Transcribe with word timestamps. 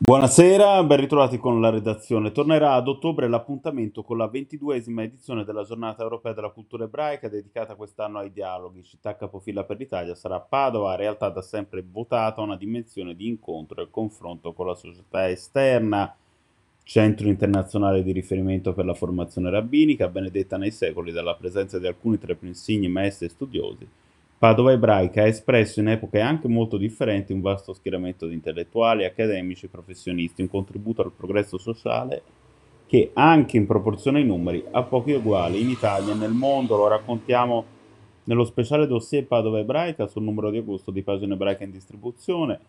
Buonasera, 0.00 0.84
ben 0.84 1.00
ritrovati 1.00 1.38
con 1.38 1.60
la 1.60 1.70
redazione. 1.70 2.30
Tornerà 2.30 2.74
ad 2.74 2.86
ottobre 2.86 3.26
l'appuntamento 3.26 4.04
con 4.04 4.16
la 4.16 4.28
ventiduesima 4.28 5.02
edizione 5.02 5.42
della 5.42 5.64
Giornata 5.64 6.04
Europea 6.04 6.32
della 6.32 6.50
Cultura 6.50 6.84
Ebraica, 6.84 7.28
dedicata 7.28 7.74
quest'anno 7.74 8.18
ai 8.18 8.30
dialoghi. 8.30 8.84
Città 8.84 9.16
capofila 9.16 9.64
per 9.64 9.76
l'Italia 9.76 10.14
sarà 10.14 10.38
Padova, 10.38 10.94
realtà 10.94 11.30
da 11.30 11.42
sempre 11.42 11.82
votata 11.84 12.40
a 12.40 12.44
una 12.44 12.56
dimensione 12.56 13.16
di 13.16 13.26
incontro 13.26 13.82
e 13.82 13.88
confronto 13.90 14.52
con 14.52 14.68
la 14.68 14.76
società 14.76 15.28
esterna. 15.28 16.14
Centro 16.84 17.26
internazionale 17.26 18.04
di 18.04 18.12
riferimento 18.12 18.72
per 18.72 18.84
la 18.84 18.94
formazione 18.94 19.50
rabbinica, 19.50 20.06
benedetta 20.06 20.56
nei 20.56 20.70
secoli 20.70 21.10
dalla 21.10 21.34
presenza 21.34 21.80
di 21.80 21.88
alcuni 21.88 22.18
tra 22.18 22.34
i 22.34 22.36
più 22.36 22.46
insigni 22.46 22.86
maestri 22.86 23.26
e 23.26 23.30
studiosi 23.30 23.88
Padova 24.38 24.70
ebraica 24.70 25.22
ha 25.22 25.26
espresso 25.26 25.80
in 25.80 25.88
epoche 25.88 26.20
anche 26.20 26.46
molto 26.46 26.76
differenti 26.76 27.32
un 27.32 27.40
vasto 27.40 27.72
schieramento 27.72 28.28
di 28.28 28.34
intellettuali, 28.34 29.04
accademici 29.04 29.66
e 29.66 29.68
professionisti, 29.68 30.42
un 30.42 30.48
contributo 30.48 31.02
al 31.02 31.10
progresso 31.10 31.58
sociale 31.58 32.22
che 32.86 33.10
anche 33.14 33.56
in 33.56 33.66
proporzione 33.66 34.20
ai 34.20 34.24
numeri 34.24 34.64
ha 34.70 34.84
pochi 34.84 35.10
uguali 35.10 35.60
in 35.60 35.70
Italia 35.70 36.12
e 36.12 36.16
nel 36.16 36.30
mondo, 36.30 36.76
lo 36.76 36.86
raccontiamo 36.86 37.64
nello 38.24 38.44
speciale 38.44 38.86
dossier 38.86 39.26
Padova 39.26 39.58
ebraica 39.58 40.06
sul 40.06 40.22
numero 40.22 40.50
di 40.50 40.58
agosto 40.58 40.92
di 40.92 41.02
pagine 41.02 41.34
ebraiche 41.34 41.64
in 41.64 41.72
distribuzione, 41.72 42.60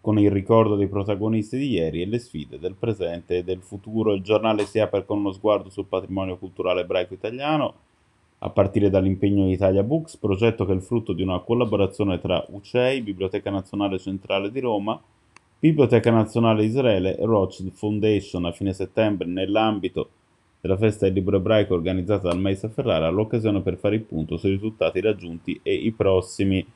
con 0.00 0.18
il 0.18 0.30
ricordo 0.30 0.74
dei 0.74 0.88
protagonisti 0.88 1.58
di 1.58 1.68
ieri 1.68 2.00
e 2.00 2.06
le 2.06 2.18
sfide 2.18 2.58
del 2.58 2.76
presente 2.76 3.36
e 3.36 3.44
del 3.44 3.60
futuro. 3.60 4.14
Il 4.14 4.22
giornale 4.22 4.64
si 4.64 4.78
apre 4.78 5.04
con 5.04 5.18
uno 5.18 5.32
sguardo 5.32 5.68
sul 5.68 5.84
patrimonio 5.84 6.38
culturale 6.38 6.80
ebraico 6.80 7.12
italiano, 7.12 7.74
a 8.42 8.50
partire 8.50 8.88
dall'impegno 8.88 9.46
di 9.46 9.52
Italia 9.52 9.82
Books, 9.82 10.16
progetto 10.16 10.64
che 10.64 10.72
è 10.72 10.74
il 10.74 10.82
frutto 10.82 11.12
di 11.12 11.22
una 11.22 11.40
collaborazione 11.40 12.18
tra 12.18 12.44
UCEI, 12.48 13.02
Biblioteca 13.02 13.50
Nazionale 13.50 13.98
Centrale 13.98 14.50
di 14.50 14.60
Roma, 14.60 15.00
Biblioteca 15.58 16.10
Nazionale 16.10 16.64
Israele 16.64 17.18
e 17.18 17.24
Rothschild 17.26 17.72
Foundation 17.72 18.46
a 18.46 18.52
fine 18.52 18.72
settembre 18.72 19.28
nell'ambito 19.28 20.08
della 20.58 20.78
festa 20.78 21.04
del 21.04 21.14
libro 21.14 21.36
ebraico 21.36 21.74
organizzata 21.74 22.28
dal 22.28 22.40
Maestro 22.40 22.70
Ferrara, 22.70 23.10
l'occasione 23.10 23.60
per 23.60 23.76
fare 23.76 23.96
il 23.96 24.02
punto 24.02 24.38
sui 24.38 24.50
risultati 24.50 25.00
raggiunti 25.00 25.60
e 25.62 25.74
i 25.74 25.92
prossimi 25.92 26.66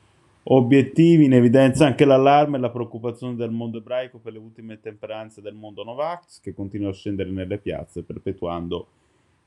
obiettivi. 0.43 1.25
In 1.25 1.33
evidenza 1.33 1.87
anche 1.87 2.05
l'allarme 2.05 2.57
e 2.57 2.59
la 2.59 2.69
preoccupazione 2.69 3.35
del 3.35 3.51
mondo 3.51 3.79
ebraico 3.79 4.19
per 4.19 4.33
le 4.33 4.39
ultime 4.39 4.79
temperanze 4.79 5.41
del 5.41 5.55
mondo 5.55 5.83
Novax, 5.83 6.41
che 6.41 6.53
continua 6.53 6.89
a 6.89 6.93
scendere 6.93 7.31
nelle 7.31 7.57
piazze, 7.57 8.03
perpetuando 8.03 8.87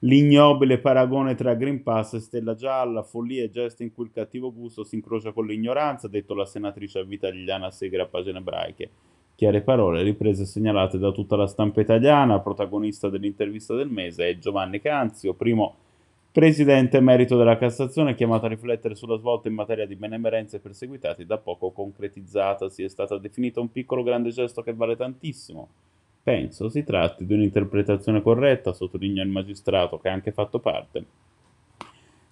L'ignobile 0.03 0.79
paragone 0.79 1.35
tra 1.35 1.55
Green 1.55 1.83
Pass 1.83 2.15
e 2.15 2.21
Stella 2.21 2.55
Gialla, 2.55 3.03
follia 3.03 3.43
e 3.43 3.51
gesti 3.51 3.83
in 3.83 3.93
cui 3.93 4.05
il 4.05 4.13
cattivo 4.13 4.53
gusto 4.53 4.85
si 4.85 4.95
incrocia 4.95 5.33
con 5.33 5.45
l'ignoranza, 5.45 6.07
detto 6.07 6.35
la 6.35 6.45
senatrice 6.45 7.01
a 7.01 7.03
vita 7.03 7.29
Liliana 7.29 7.73
Segre 7.73 8.03
a 8.03 8.07
pagine 8.07 8.39
ebraiche. 8.39 8.91
Chiare 9.35 9.61
parole, 9.61 10.05
riprese 10.05 10.45
segnalate 10.45 10.99
da 10.99 11.11
tutta 11.11 11.35
la 11.35 11.49
stampa 11.49 11.81
italiana, 11.81 12.39
protagonista 12.39 13.09
dell'intervista 13.09 13.75
del 13.75 13.89
mese 13.89 14.29
è 14.29 14.39
Giovanni 14.39 14.81
Canzio, 14.81 15.35
primo 15.35 15.75
presidente 16.31 16.99
emerito 16.99 17.37
della 17.37 17.57
Cassazione, 17.57 18.15
chiamato 18.15 18.47
a 18.47 18.51
riflettere 18.51 18.95
sulla 18.95 19.17
svolta 19.17 19.49
in 19.49 19.55
materia 19.55 19.85
di 19.85 19.97
benemerenze 19.97 20.61
perseguitati 20.61 21.27
da 21.27 21.39
poco 21.39 21.73
concretizzata. 21.73 22.69
Si 22.69 22.85
è 22.85 22.89
stata 22.89 23.19
definita 23.19 23.59
un 23.59 23.73
piccolo 23.73 24.05
grande 24.05 24.31
gesto 24.31 24.63
che 24.63 24.75
vale 24.75 24.95
tantissimo 24.95 25.69
Penso 26.29 26.69
si 26.69 26.85
tratti 26.85 27.25
di 27.25 27.33
un'interpretazione 27.33 28.21
corretta, 28.21 28.75
sottolinea 28.75 29.23
il 29.23 29.31
magistrato 29.31 29.97
che 29.97 30.11
ha 30.11 30.13
anche 30.13 30.31
fatto 30.31 30.59
parte 30.59 31.07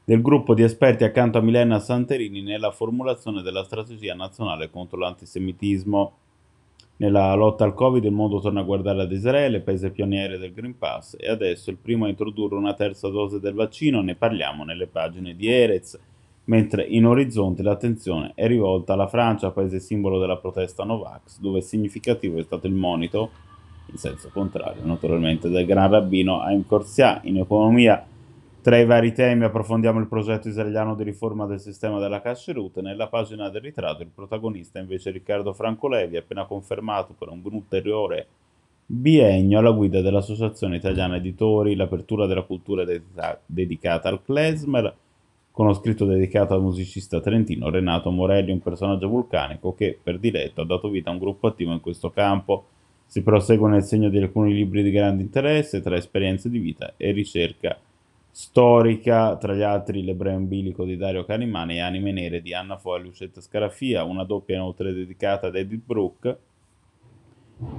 del 0.04 0.20
gruppo 0.20 0.52
di 0.52 0.62
esperti 0.62 1.02
accanto 1.02 1.38
a 1.38 1.40
Milena 1.40 1.78
Santerini 1.78 2.42
nella 2.42 2.72
formulazione 2.72 3.40
della 3.40 3.64
strategia 3.64 4.12
nazionale 4.12 4.68
contro 4.68 4.98
l'antisemitismo. 4.98 6.12
Nella 6.96 7.32
lotta 7.36 7.64
al 7.64 7.72
Covid 7.72 8.04
il 8.04 8.12
mondo 8.12 8.38
torna 8.38 8.60
a 8.60 8.64
guardare 8.64 9.00
ad 9.00 9.12
Israele, 9.12 9.60
paese 9.60 9.88
pioniere 9.88 10.36
del 10.36 10.52
Green 10.52 10.76
Pass, 10.76 11.16
e 11.18 11.30
adesso 11.30 11.70
il 11.70 11.78
primo 11.78 12.04
a 12.04 12.08
introdurre 12.10 12.56
una 12.56 12.74
terza 12.74 13.08
dose 13.08 13.40
del 13.40 13.54
vaccino, 13.54 14.02
ne 14.02 14.14
parliamo 14.14 14.62
nelle 14.62 14.88
pagine 14.88 15.34
di 15.34 15.48
Erez, 15.48 15.98
mentre 16.44 16.84
in 16.84 17.06
orizzonte 17.06 17.62
l'attenzione 17.62 18.32
è 18.34 18.46
rivolta 18.46 18.92
alla 18.92 19.08
Francia, 19.08 19.52
paese 19.52 19.80
simbolo 19.80 20.18
della 20.18 20.36
protesta 20.36 20.84
Novax, 20.84 21.40
dove 21.40 21.62
significativo 21.62 22.38
è 22.38 22.42
stato 22.42 22.66
il 22.66 22.74
monito 22.74 23.45
in 23.86 23.98
senso 23.98 24.30
contrario 24.32 24.84
naturalmente, 24.84 25.48
del 25.48 25.66
Gran 25.66 25.90
Rabbino 25.90 26.40
Haim 26.40 26.64
Corsia. 26.66 27.20
In 27.24 27.38
economia, 27.38 28.04
tra 28.60 28.78
i 28.78 28.84
vari 28.84 29.12
temi 29.12 29.44
approfondiamo 29.44 30.00
il 30.00 30.08
progetto 30.08 30.48
israeliano 30.48 30.94
di 30.94 31.04
riforma 31.04 31.46
del 31.46 31.60
sistema 31.60 31.98
della 32.00 32.20
Kasherut. 32.20 32.80
Nella 32.80 33.06
pagina 33.06 33.48
del 33.48 33.62
ritratto 33.62 34.02
il 34.02 34.10
protagonista 34.12 34.78
invece 34.78 35.10
Riccardo 35.10 35.52
Franco 35.52 35.88
Levi, 35.88 36.16
appena 36.16 36.46
confermato 36.46 37.14
per 37.16 37.28
un 37.28 37.40
ulteriore 37.44 38.26
biennio 38.88 39.58
alla 39.58 39.70
guida 39.70 40.00
dell'Associazione 40.00 40.76
Italiana 40.76 41.16
Editori, 41.16 41.74
l'apertura 41.74 42.26
della 42.26 42.42
cultura 42.42 42.84
dedicata 43.46 44.08
al 44.08 44.22
klezmer, 44.22 44.94
con 45.50 45.66
uno 45.66 45.74
scritto 45.74 46.04
dedicato 46.04 46.54
al 46.54 46.60
musicista 46.60 47.20
trentino 47.20 47.70
Renato 47.70 48.10
Morelli, 48.10 48.50
un 48.50 48.60
personaggio 48.60 49.08
vulcanico 49.08 49.74
che 49.74 49.98
per 50.02 50.18
diletto 50.18 50.60
ha 50.60 50.66
dato 50.66 50.90
vita 50.90 51.08
a 51.10 51.12
un 51.12 51.18
gruppo 51.18 51.46
attivo 51.46 51.72
in 51.72 51.80
questo 51.80 52.10
campo. 52.10 52.66
Si 53.06 53.22
prosegue 53.22 53.70
nel 53.70 53.84
segno 53.84 54.08
di 54.08 54.18
alcuni 54.18 54.52
libri 54.52 54.82
di 54.82 54.90
grande 54.90 55.22
interesse, 55.22 55.80
tra 55.80 55.96
esperienze 55.96 56.50
di 56.50 56.58
vita 56.58 56.94
e 56.96 57.12
ricerca 57.12 57.78
storica, 58.30 59.36
tra 59.36 59.54
gli 59.54 59.62
altri 59.62 60.04
L'ebreo 60.04 60.36
umbilico 60.36 60.84
di 60.84 60.98
Dario 60.98 61.24
Canimani 61.24 61.76
e 61.76 61.80
Anime 61.80 62.12
Nere 62.12 62.42
di 62.42 62.52
Anna 62.52 62.76
Foa 62.76 62.98
e 62.98 63.00
Lucetta 63.00 63.40
Scarafia, 63.40 64.04
una 64.04 64.24
doppia 64.24 64.56
inoltre 64.56 64.92
dedicata 64.92 65.46
ad 65.46 65.56
Edith 65.56 65.86
Brooke, 65.86 66.38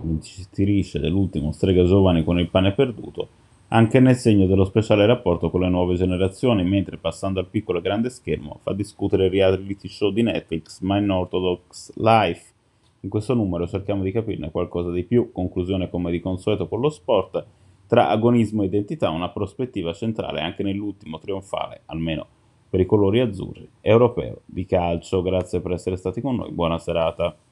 vincitrice 0.02 1.00
dell'ultimo 1.00 1.52
Strega 1.52 1.84
Giovane 1.84 2.24
con 2.24 2.40
il 2.40 2.50
pane 2.50 2.74
perduto, 2.74 3.30
anche 3.68 4.00
nel 4.00 4.16
segno 4.16 4.48
dello 4.48 4.66
speciale 4.66 5.06
rapporto 5.06 5.52
con 5.52 5.62
le 5.62 5.70
nuove 5.70 5.94
generazioni, 5.94 6.64
mentre 6.64 6.98
passando 6.98 7.40
al 7.40 7.50
piccolo 7.50 7.78
e 7.78 7.82
grande 7.84 8.10
schermo 8.10 8.60
fa 8.64 8.74
discutere 8.74 9.26
il 9.26 9.32
reality 9.32 9.88
show 9.88 10.10
di 10.10 10.24
Netflix 10.24 10.80
My 10.82 10.98
Unorthodox 11.04 11.94
Life, 11.98 12.54
in 13.02 13.10
questo 13.10 13.34
numero 13.34 13.68
cerchiamo 13.68 14.04
di 14.04 14.12
capirne 14.12 14.52
qualcosa 14.52 14.92
di 14.92 15.04
più, 15.04 15.32
conclusione 15.32 15.90
come 15.90 16.12
di 16.12 16.20
consueto 16.20 16.68
con 16.68 16.80
lo 16.80 16.90
sport, 16.90 17.46
tra 17.86 18.10
agonismo 18.10 18.64
e 18.64 18.66
identità 18.66 19.10
una 19.10 19.30
prospettiva 19.30 19.94
centrale 19.94 20.42
anche 20.42 20.64
nell'ultimo 20.64 21.20
trionfale, 21.20 21.82
almeno 21.86 22.26
per 22.70 22.80
i 22.80 22.86
colori 22.86 23.22
azzurri, 23.22 23.70
europeo 23.80 24.42
di 24.46 24.66
calcio. 24.66 25.22
Grazie 25.22 25.62
per 25.62 25.74
essere 25.74 25.96
stati 25.96 26.20
con 26.20 26.36
noi, 26.36 26.52
buona 26.52 26.80
serata. 26.80 27.36